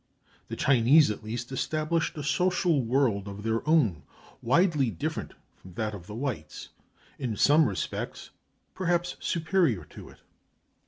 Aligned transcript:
The 0.47 0.55
Chinese, 0.55 1.11
at 1.11 1.23
least, 1.23 1.51
established 1.51 2.17
a 2.17 2.23
social 2.23 2.83
world 2.83 3.27
of 3.27 3.43
their 3.43 3.61
own, 3.69 4.01
widely 4.41 4.89
different 4.89 5.35
from 5.53 5.75
that 5.75 5.93
of 5.93 6.07
the 6.07 6.15
whites, 6.15 6.69
in 7.19 7.35
some 7.37 7.67
respects 7.69 8.31
perhaps 8.73 9.15
superior 9.19 9.83
to 9.91 10.09
it. 10.09 10.21